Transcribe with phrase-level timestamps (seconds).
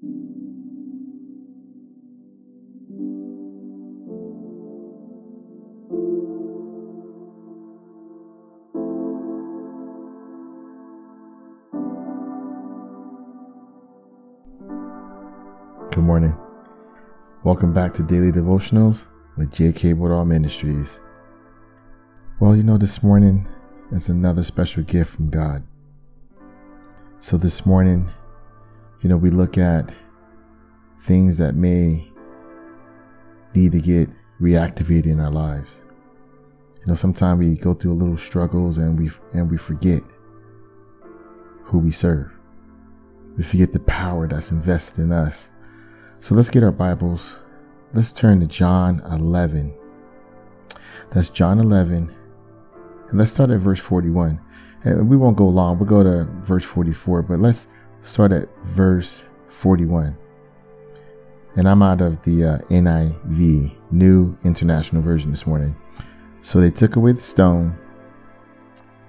[0.00, 0.10] Good
[15.96, 16.36] morning.
[17.42, 19.06] Welcome back to Daily Devotionals
[19.36, 19.94] with J.K.
[19.94, 21.00] Woodall Ministries.
[22.38, 23.48] Well, you know, this morning
[23.90, 25.64] is another special gift from God.
[27.18, 28.08] So, this morning,
[29.00, 29.92] you know, we look at
[31.04, 32.10] things that may
[33.54, 34.08] need to get
[34.40, 35.82] reactivated in our lives.
[36.80, 40.02] You know, sometimes we go through a little struggles and we and we forget
[41.62, 42.30] who we serve.
[43.36, 45.48] We forget the power that's invested in us
[46.20, 47.36] so let's get our Bibles.
[47.94, 49.72] Let's turn to John 11.
[51.14, 52.12] That's John 11.
[53.08, 54.40] And let's start at verse 41.
[54.82, 55.78] And we won't go long.
[55.78, 57.68] We'll go to verse 44, but let's
[58.02, 60.16] start at verse 41.
[61.56, 65.74] And I'm out of the uh, NIV, New International Version this morning.
[66.42, 67.76] So they took away the stone.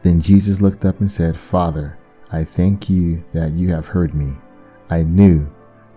[0.03, 1.97] Then Jesus looked up and said, Father,
[2.31, 4.33] I thank you that you have heard me.
[4.89, 5.47] I knew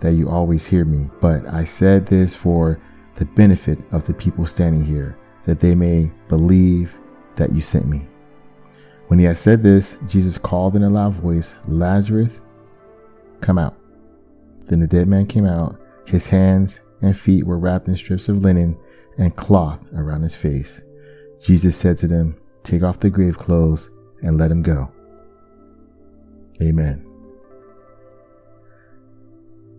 [0.01, 2.79] that you always hear me, but I said this for
[3.15, 6.93] the benefit of the people standing here, that they may believe
[7.35, 8.07] that you sent me.
[9.07, 12.31] When he had said this, Jesus called in a loud voice, Lazarus,
[13.43, 13.77] come out.
[14.67, 15.79] Then the dead man came out.
[16.05, 18.77] His hands and feet were wrapped in strips of linen
[19.17, 20.81] and cloth around his face.
[21.41, 23.89] Jesus said to them, Take off the grave clothes
[24.21, 24.89] and let him go.
[26.61, 27.05] Amen.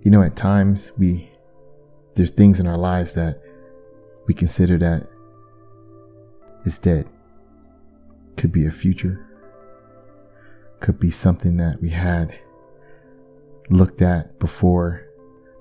[0.02, 1.30] You know, at times we
[2.14, 3.40] there's things in our lives that
[4.26, 5.08] we consider that
[6.64, 7.08] is dead.
[8.36, 9.26] Could be a future.
[10.80, 12.38] Could be something that we had
[13.70, 15.06] looked at before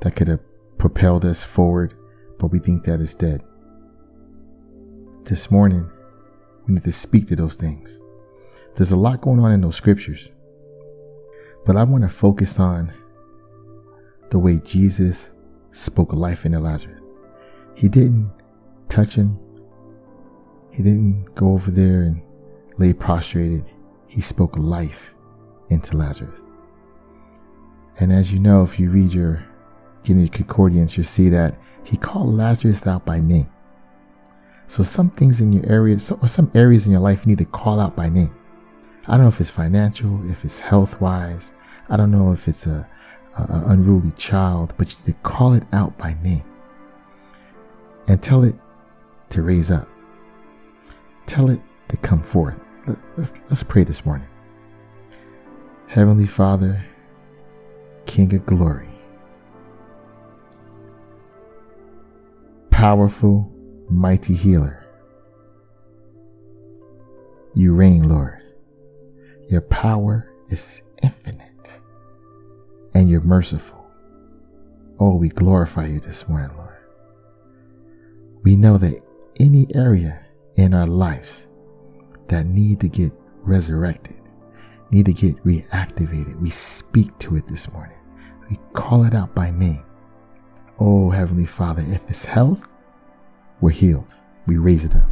[0.01, 0.41] that could have
[0.77, 1.93] propelled us forward,
[2.37, 3.41] but we think that is dead.
[5.23, 5.89] This morning,
[6.67, 7.99] we need to speak to those things.
[8.75, 10.29] There's a lot going on in those scriptures,
[11.65, 12.93] but I want to focus on
[14.31, 15.29] the way Jesus
[15.71, 17.01] spoke life into Lazarus.
[17.75, 18.31] He didn't
[18.89, 19.39] touch him.
[20.71, 22.21] He didn't go over there and
[22.77, 23.63] lay prostrated.
[24.07, 25.13] He spoke life
[25.69, 26.39] into Lazarus.
[27.99, 29.45] And as you know, if you read your
[30.03, 33.49] Guinness Concordance, you'll see that he called Lazarus out by name.
[34.67, 37.45] So some things in your area, or some areas in your life, you need to
[37.45, 38.33] call out by name.
[39.07, 41.51] I don't know if it's financial, if it's health wise.
[41.89, 42.87] I don't know if it's a
[43.35, 46.43] an unruly child, but you need to call it out by name
[48.07, 48.55] and tell it
[49.31, 49.87] to raise up.
[51.25, 52.55] Tell it to come forth.
[53.17, 54.27] Let's, let's pray this morning.
[55.87, 56.85] Heavenly Father,
[58.05, 58.89] King of glory,
[62.69, 63.51] powerful,
[63.89, 64.85] mighty healer,
[67.55, 68.39] you reign, Lord.
[69.49, 71.73] Your power is infinite
[72.93, 73.85] and you're merciful.
[74.99, 76.77] Oh, we glorify you this morning, Lord.
[78.43, 79.01] We know that
[79.39, 80.25] any area
[80.55, 81.47] in our lives
[82.29, 83.11] that need to get
[83.41, 84.19] resurrected,
[84.93, 87.97] need to get reactivated, we speak to it this morning.
[88.49, 89.83] We call it out by name.
[90.79, 92.63] Oh, Heavenly Father, if it's health,
[93.61, 94.13] we're healed.
[94.45, 95.09] We raise it up.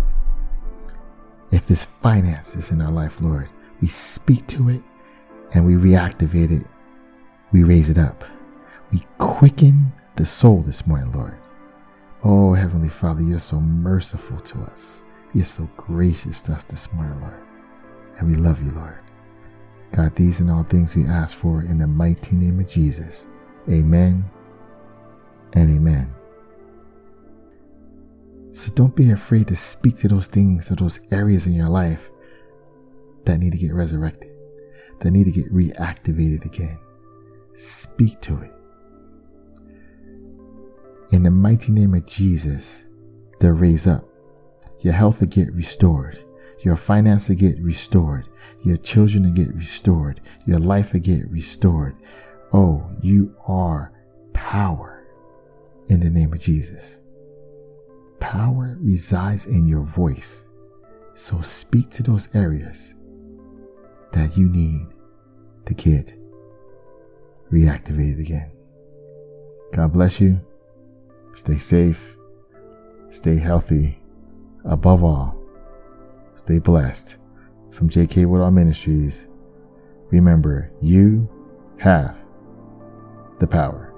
[1.52, 3.50] If it's finances in our life, Lord,
[3.82, 4.82] we speak to it
[5.54, 6.68] and we reactivate it
[7.52, 8.24] we raise it up.
[8.94, 11.38] We quicken the soul this morning, Lord.
[12.24, 15.02] Oh, Heavenly Father, you're so merciful to us.
[15.34, 17.42] You're so gracious to us this morning, Lord.
[18.18, 19.00] And we love you, Lord.
[19.96, 23.28] God, these and all things we ask for in the mighty name of Jesus.
[23.70, 24.24] Amen
[25.54, 26.14] and amen.
[28.54, 32.10] So don't be afraid to speak to those things or those areas in your life
[33.26, 34.32] that need to get resurrected,
[35.00, 36.78] that need to get reactivated again.
[37.56, 38.54] Speak to it.
[41.12, 42.84] In the mighty name of Jesus,
[43.40, 44.06] they'll raise up.
[44.80, 46.24] Your health will get restored.
[46.64, 48.28] Your finances get restored.
[48.64, 50.22] Your children will get restored.
[50.46, 51.96] Your life will get restored.
[52.54, 53.92] Oh, you are
[54.34, 55.04] power
[55.88, 57.02] in the name of Jesus.
[58.20, 60.42] Power resides in your voice.
[61.16, 62.94] So speak to those areas
[64.14, 64.88] that you need
[65.66, 66.14] to get
[67.52, 68.52] reactivated again.
[69.74, 70.40] God bless you.
[71.36, 72.00] Stay safe.
[73.10, 74.00] Stay healthy.
[74.66, 75.36] Above all,
[76.36, 77.18] stay blessed.
[77.72, 78.26] From J.K.
[78.26, 79.28] Woodall Ministries,
[80.10, 81.28] remember you
[81.78, 82.18] have
[83.40, 83.91] the power.